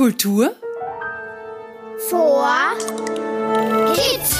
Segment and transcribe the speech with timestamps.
[0.00, 0.56] Kultur
[2.08, 2.48] vor
[3.92, 4.34] Kids.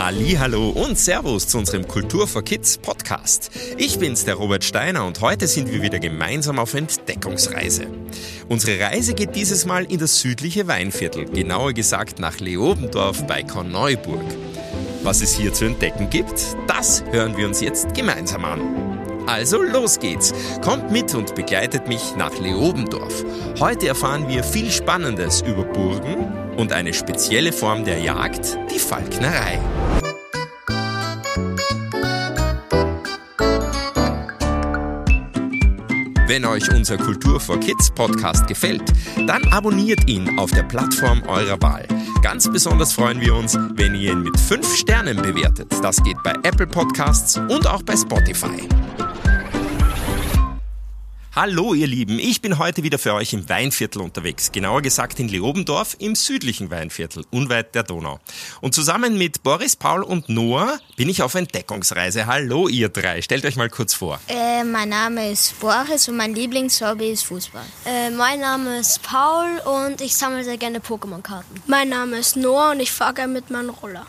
[0.00, 3.52] Hallo und Servus zu unserem Kultur for Kids Podcast.
[3.76, 7.86] Ich bin's, der Robert Steiner und heute sind wir wieder gemeinsam auf Entdeckungsreise.
[8.48, 14.24] Unsere Reise geht dieses Mal in das südliche Weinviertel, genauer gesagt nach Leobendorf bei Korneuburg.
[15.04, 18.87] Was es hier zu entdecken gibt, das hören wir uns jetzt gemeinsam an.
[19.28, 20.32] Also los geht's.
[20.62, 23.24] Kommt mit und begleitet mich nach Leobendorf.
[23.60, 29.60] Heute erfahren wir viel Spannendes über Burgen und eine spezielle Form der Jagd, die Falknerei.
[36.26, 38.84] Wenn euch unser Kultur for Kids Podcast gefällt,
[39.26, 41.86] dann abonniert ihn auf der Plattform eurer Wahl.
[42.22, 45.72] Ganz besonders freuen wir uns, wenn ihr ihn mit 5 Sternen bewertet.
[45.82, 48.68] Das geht bei Apple Podcasts und auch bei Spotify.
[51.40, 55.28] Hallo ihr Lieben, ich bin heute wieder für euch im Weinviertel unterwegs, genauer gesagt in
[55.28, 58.18] Leobendorf im südlichen Weinviertel, unweit der Donau.
[58.60, 62.26] Und zusammen mit Boris, Paul und Noah bin ich auf Entdeckungsreise.
[62.26, 64.18] Hallo ihr drei, stellt euch mal kurz vor.
[64.26, 67.64] Äh, mein Name ist Boris und mein Lieblingshobby ist Fußball.
[67.86, 71.62] Äh, mein Name ist Paul und ich sammle sehr gerne Pokémon-Karten.
[71.68, 74.06] Mein Name ist Noah und ich fahre gerne mit meinem Roller.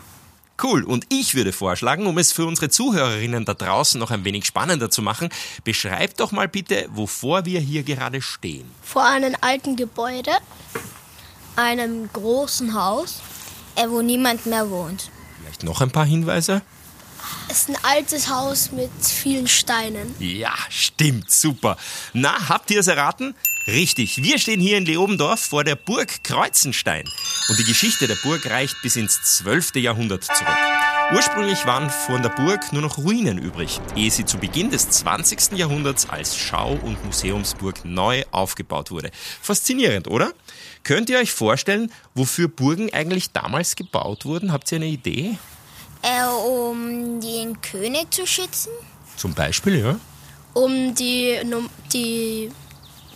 [0.62, 0.84] Cool.
[0.84, 4.90] Und ich würde vorschlagen, um es für unsere Zuhörerinnen da draußen noch ein wenig spannender
[4.90, 5.30] zu machen,
[5.64, 8.70] beschreibt doch mal bitte, wovor wir hier gerade stehen.
[8.82, 10.32] Vor einem alten Gebäude,
[11.56, 13.20] einem großen Haus,
[13.76, 15.10] äh, wo niemand mehr wohnt.
[15.40, 16.62] Vielleicht noch ein paar Hinweise?
[17.48, 20.14] Es ist ein altes Haus mit vielen Steinen.
[20.18, 21.76] Ja, stimmt, super.
[22.12, 23.34] Na, habt ihr es erraten?
[23.72, 27.04] Richtig, wir stehen hier in Leobendorf vor der Burg Kreuzenstein.
[27.48, 29.76] Und die Geschichte der Burg reicht bis ins 12.
[29.76, 30.56] Jahrhundert zurück.
[31.14, 35.56] Ursprünglich waren von der Burg nur noch Ruinen übrig, ehe sie zu Beginn des 20.
[35.56, 39.12] Jahrhunderts als Schau- und Museumsburg neu aufgebaut wurde.
[39.40, 40.32] Faszinierend, oder?
[40.82, 44.50] Könnt ihr euch vorstellen, wofür Burgen eigentlich damals gebaut wurden?
[44.50, 45.38] Habt ihr eine Idee?
[46.02, 48.72] Äh, um den König zu schützen?
[49.16, 50.00] Zum Beispiel, ja.
[50.54, 51.38] Um die,
[51.92, 52.50] die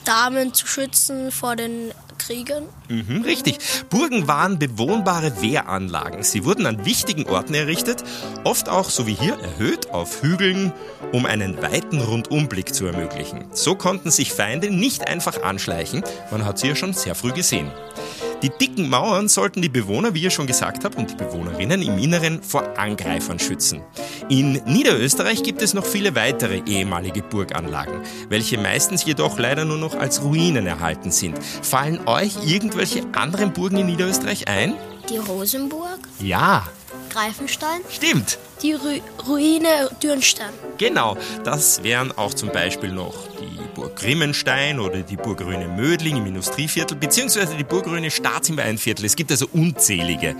[0.04, 2.68] Damen zu schützen vor den Kriegen.
[2.88, 3.58] Mhm, richtig.
[3.90, 6.22] Burgen waren bewohnbare Wehranlagen.
[6.22, 8.02] Sie wurden an wichtigen Orten errichtet,
[8.44, 10.72] oft auch, so wie hier, erhöht auf Hügeln,
[11.12, 13.46] um einen weiten Rundumblick zu ermöglichen.
[13.52, 16.02] So konnten sich Feinde nicht einfach anschleichen.
[16.30, 17.70] Man hat sie ja schon sehr früh gesehen.
[18.44, 21.96] Die dicken Mauern sollten die Bewohner, wie ihr schon gesagt habt, und die Bewohnerinnen im
[21.96, 23.80] Inneren vor Angreifern schützen.
[24.28, 29.94] In Niederösterreich gibt es noch viele weitere ehemalige Burganlagen, welche meistens jedoch leider nur noch
[29.94, 31.38] als Ruinen erhalten sind.
[31.42, 34.74] Fallen euch irgendwelche anderen Burgen in Niederösterreich ein?
[35.08, 36.00] Die Rosenburg?
[36.20, 36.68] Ja.
[37.08, 37.80] Greifenstein?
[37.88, 38.38] Stimmt.
[38.60, 40.52] Die Ru Ruine Dürnstein.
[40.76, 43.53] Genau, das wären auch zum Beispiel noch die
[43.96, 49.04] Grimmenstein oder die Burg Röne Mödling im Industrieviertel, beziehungsweise die Burg Röne Staats im Weinviertel.
[49.04, 50.36] Es gibt also unzählige.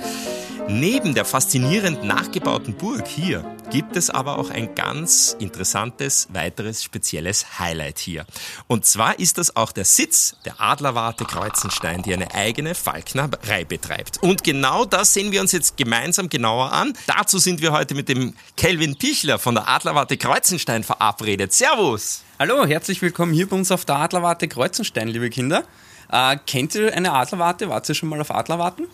[0.68, 7.58] Neben der faszinierend nachgebauten Burg hier gibt es aber auch ein ganz interessantes weiteres spezielles
[7.58, 8.24] Highlight hier.
[8.66, 14.22] Und zwar ist das auch der Sitz der Adlerwarte Kreuzenstein, die eine eigene Falknerei betreibt.
[14.22, 16.94] Und genau das sehen wir uns jetzt gemeinsam genauer an.
[17.06, 21.52] Dazu sind wir heute mit dem Kelvin Pichler von der Adlerwarte Kreuzenstein verabredet.
[21.52, 22.22] Servus!
[22.38, 25.64] Hallo, herzlich willkommen hier bei uns auf der Adlerwarte Kreuzenstein, liebe Kinder.
[26.10, 27.68] Äh, kennt ihr eine Adlerwarte?
[27.68, 28.86] Wart ihr schon mal auf Adlerwarten?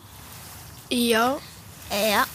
[0.91, 1.38] Ja.
[1.91, 2.27] Ja.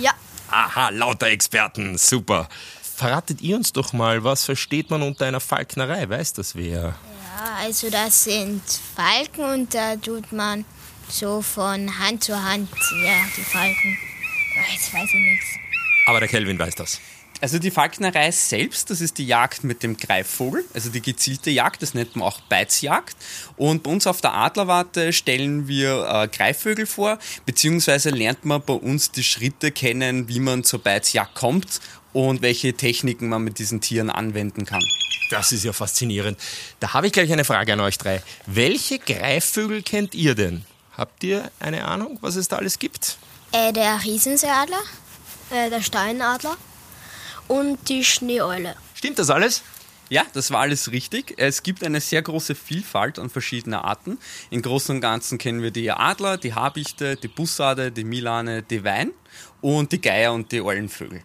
[0.00, 0.12] Ja.
[0.50, 2.48] Aha, lauter Experten, super.
[2.96, 6.08] Verratet ihr uns doch mal, was versteht man unter einer Falknerei?
[6.08, 6.82] Weiß das wer?
[6.82, 8.62] Ja, also das sind
[8.94, 10.64] Falken und da tut man
[11.08, 12.68] so von Hand zu Hand,
[13.04, 13.98] ja, die Falken.
[14.72, 15.46] Jetzt weiß ich nichts.
[16.06, 17.00] Aber der Kelvin weiß das.
[17.42, 21.82] Also die Falknerei selbst, das ist die Jagd mit dem Greifvogel, also die gezielte Jagd,
[21.82, 23.16] das nennt man auch Beizjagd.
[23.56, 28.74] Und bei uns auf der Adlerwarte stellen wir äh, Greifvögel vor, beziehungsweise lernt man bei
[28.74, 31.80] uns die Schritte kennen, wie man zur Beizjagd kommt
[32.12, 34.84] und welche Techniken man mit diesen Tieren anwenden kann.
[35.30, 36.38] Das ist ja faszinierend.
[36.78, 38.22] Da habe ich gleich eine Frage an euch drei.
[38.46, 40.64] Welche Greifvögel kennt ihr denn?
[40.96, 43.18] Habt ihr eine Ahnung, was es da alles gibt?
[43.50, 44.82] Äh, der Riesenseeadler?
[45.50, 46.56] Äh, der Steinadler?
[47.52, 48.76] Und die Schneeeule.
[48.94, 49.60] Stimmt das alles?
[50.08, 51.34] Ja, das war alles richtig.
[51.36, 54.16] Es gibt eine sehr große Vielfalt an verschiedenen Arten.
[54.48, 58.84] Im Großen und Ganzen kennen wir die Adler, die Habichte, die Bussarde, die Milane, die
[58.84, 59.10] Wein
[59.60, 61.22] und die Geier und die Eulenvögel.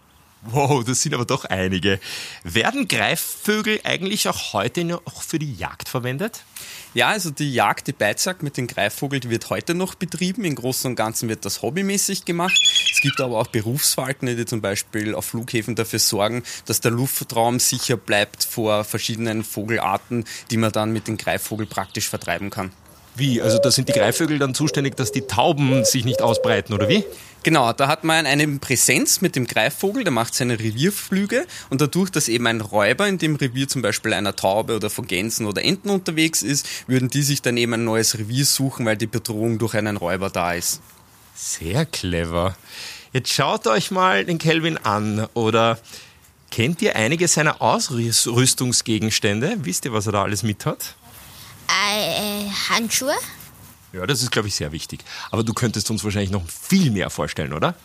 [0.49, 1.99] Wow, das sind aber doch einige.
[2.44, 6.44] Werden Greifvögel eigentlich auch heute noch für die Jagd verwendet?
[6.94, 10.45] Ja, also die Jagd, die Beizjagd mit den Greifvögeln, die wird heute noch betrieben.
[10.45, 12.57] Im Großen und Ganzen wird das hobbymäßig gemacht.
[12.91, 17.59] Es gibt aber auch Berufsfalken, die zum Beispiel auf Flughäfen dafür sorgen, dass der Luftraum
[17.59, 22.71] sicher bleibt vor verschiedenen Vogelarten, die man dann mit dem Greifvogel praktisch vertreiben kann.
[23.17, 23.41] Wie?
[23.41, 27.03] Also da sind die Greifvögel dann zuständig, dass die Tauben sich nicht ausbreiten, oder wie?
[27.43, 32.09] Genau, da hat man eine Präsenz mit dem Greifvogel, der macht seine Revierflüge und dadurch,
[32.09, 35.63] dass eben ein Räuber in dem Revier zum Beispiel einer Taube oder von Gänsen oder
[35.63, 39.59] Enten unterwegs ist, würden die sich dann eben ein neues Revier suchen, weil die Bedrohung
[39.59, 40.81] durch einen Räuber da ist.
[41.35, 42.57] Sehr clever.
[43.13, 45.79] Jetzt schaut euch mal den Kelvin an oder
[46.51, 49.57] kennt ihr einige seiner Ausrüstungsgegenstände?
[49.61, 50.95] Wisst ihr, was er da alles mit hat?
[51.67, 53.15] Äh, Handschuhe?
[53.93, 55.03] Ja, das ist, glaube ich, sehr wichtig.
[55.31, 57.75] Aber du könntest uns wahrscheinlich noch viel mehr vorstellen, oder?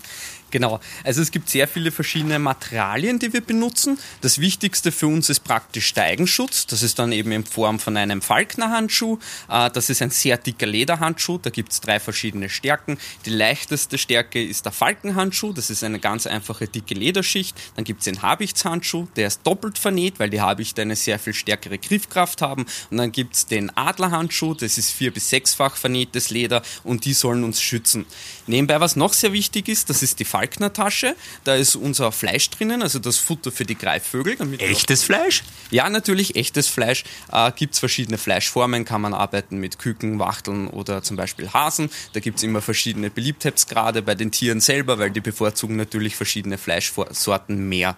[0.53, 0.81] Genau.
[1.03, 3.99] Also es gibt sehr viele verschiedene Materialien, die wir benutzen.
[4.21, 6.67] Das Wichtigste für uns ist praktisch der Eigenschutz.
[6.67, 9.19] Das ist dann eben in Form von einem Falkner-Handschuh.
[9.49, 11.39] Äh, das ist ein sehr dicker Lederhandschuh.
[11.39, 12.99] Da gibt es drei verschiedene Stärken.
[13.25, 15.55] Die leichteste Stärke ist der Falkenhandschuh.
[15.55, 17.57] Das ist eine ganz einfache dicke Lederschicht.
[17.75, 19.09] Dann gibt es den Habichtshandschuh.
[19.17, 22.67] Der ist doppelt vernäht, weil die Habichte eine sehr viel stärkere Griffkraft haben.
[22.91, 24.53] Und dann gibt es den Adlerhandschuh.
[24.53, 28.05] Das ist vier- bis sechsfach vernähtes Leder und die sollen uns schützen.
[28.47, 31.15] Nebenbei, was noch sehr wichtig ist, das ist die Falken Falkner-Tasche.
[31.45, 34.37] Da ist unser Fleisch drinnen, also das Futter für die Greifvögel.
[34.59, 35.45] echtes Fleisch?
[35.71, 37.05] Ja, natürlich echtes Fleisch.
[37.31, 41.91] Äh, gibt es verschiedene Fleischformen, kann man arbeiten mit Küken, Wachteln oder zum Beispiel Hasen.
[42.13, 46.59] Da gibt es immer verschiedene Beliebtheitsgrade bei den Tieren selber, weil die bevorzugen natürlich verschiedene
[46.59, 47.97] Fleischsorten mehr.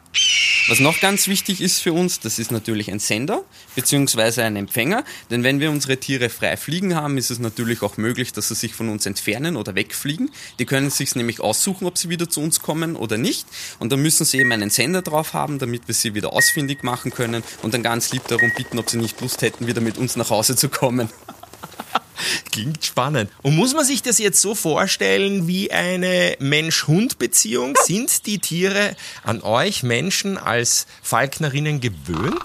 [0.68, 3.42] Was noch ganz wichtig ist für uns, das ist natürlich ein Sender
[3.74, 4.42] bzw.
[4.42, 5.04] ein Empfänger.
[5.30, 8.54] Denn wenn wir unsere Tiere frei fliegen haben, ist es natürlich auch möglich, dass sie
[8.54, 10.30] sich von uns entfernen oder wegfliegen.
[10.58, 13.46] Die können sich nämlich aussuchen, ob sie wieder zu uns kommen oder nicht.
[13.78, 17.12] Und da müssen sie eben einen Sender drauf haben, damit wir sie wieder ausfindig machen
[17.12, 20.16] können und dann ganz lieb darum bitten, ob sie nicht Lust hätten, wieder mit uns
[20.16, 21.08] nach Hause zu kommen.
[22.52, 23.30] Klingt spannend.
[23.42, 27.76] Und muss man sich das jetzt so vorstellen wie eine Mensch-Hund-Beziehung?
[27.82, 32.42] Sind die Tiere an euch Menschen als Falknerinnen gewöhnt?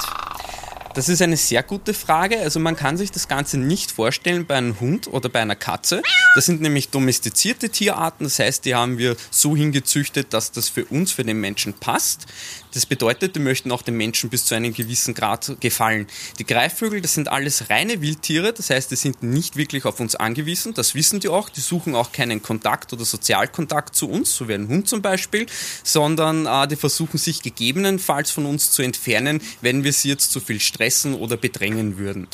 [0.95, 2.39] Das ist eine sehr gute Frage.
[2.39, 6.01] Also man kann sich das Ganze nicht vorstellen bei einem Hund oder bei einer Katze.
[6.33, 8.24] Das sind nämlich domestizierte Tierarten.
[8.24, 12.25] Das heißt, die haben wir so hingezüchtet, dass das für uns, für den Menschen passt.
[12.74, 16.07] Das bedeutet, die möchten auch den Menschen bis zu einem gewissen Grad gefallen.
[16.38, 20.15] Die Greifvögel, das sind alles reine Wildtiere, das heißt, die sind nicht wirklich auf uns
[20.15, 24.47] angewiesen, das wissen die auch, die suchen auch keinen Kontakt oder Sozialkontakt zu uns, so
[24.47, 25.47] wie ein Hund zum Beispiel,
[25.83, 30.39] sondern äh, die versuchen sich gegebenenfalls von uns zu entfernen, wenn wir sie jetzt zu
[30.39, 30.79] viel stressen
[31.14, 32.28] oder bedrängen würden.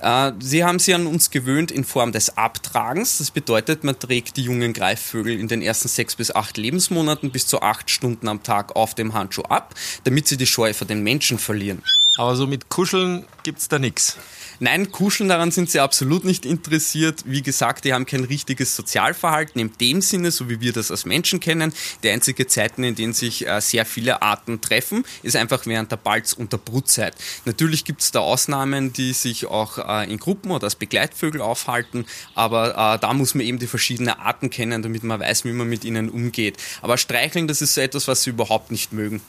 [0.00, 4.36] Äh, sie haben sie an uns gewöhnt in Form des Abtragens, das bedeutet, man trägt
[4.36, 8.42] die jungen Greifvögel in den ersten sechs bis acht Lebensmonaten bis zu acht Stunden am
[8.42, 11.82] Tag auf dem Handschuh ab damit sie die Scheu vor den Menschen verlieren.
[12.16, 14.18] Aber so mit Kuscheln gibt es da nichts.
[14.60, 17.24] Nein, Kuscheln daran sind sie absolut nicht interessiert.
[17.24, 21.04] Wie gesagt, die haben kein richtiges Sozialverhalten in dem Sinne, so wie wir das als
[21.04, 21.72] Menschen kennen.
[22.04, 25.96] Die einzige Zeiten, in denen sich äh, sehr viele Arten treffen, ist einfach während der
[25.96, 27.16] Balz- und der Brutzeit.
[27.44, 32.06] Natürlich gibt es da Ausnahmen, die sich auch äh, in Gruppen oder als Begleitvögel aufhalten,
[32.34, 35.68] aber äh, da muss man eben die verschiedenen Arten kennen, damit man weiß, wie man
[35.68, 36.58] mit ihnen umgeht.
[36.82, 39.22] Aber Streicheln, das ist so etwas, was sie überhaupt nicht mögen.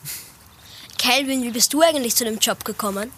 [1.04, 3.12] Kelvin, wie bist du eigentlich zu dem Job gekommen?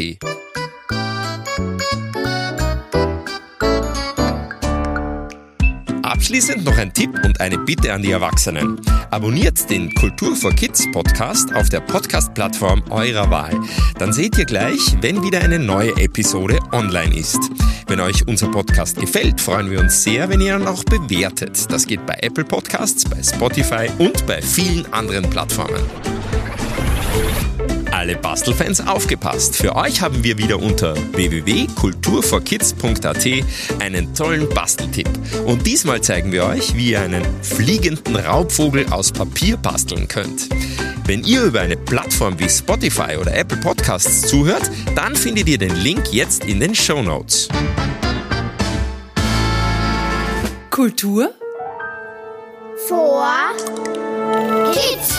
[6.26, 8.80] Abschließend noch ein Tipp und eine Bitte an die Erwachsenen.
[9.12, 13.56] Abonniert den Kultur for Kids Podcast auf der Podcast-Plattform eurer Wahl.
[14.00, 17.38] Dann seht ihr gleich, wenn wieder eine neue Episode online ist.
[17.86, 21.70] Wenn euch unser Podcast gefällt, freuen wir uns sehr, wenn ihr ihn auch bewertet.
[21.70, 25.84] Das geht bei Apple Podcasts, bei Spotify und bei vielen anderen Plattformen
[28.06, 29.56] alle Bastelfans aufgepasst.
[29.56, 33.26] Für euch haben wir wieder unter www.kulturforkids.at
[33.80, 35.08] einen tollen Basteltipp.
[35.44, 40.48] Und diesmal zeigen wir euch, wie ihr einen fliegenden Raubvogel aus Papier basteln könnt.
[41.04, 45.74] Wenn ihr über eine Plattform wie Spotify oder Apple Podcasts zuhört, dann findet ihr den
[45.74, 47.48] Link jetzt in den Show Notes.
[50.70, 51.34] Kultur
[52.86, 53.26] vor
[54.72, 55.15] Kids.